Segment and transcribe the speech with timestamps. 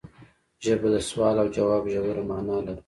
[0.63, 2.79] ژبه د سوال او ځواب ژوره معنی لري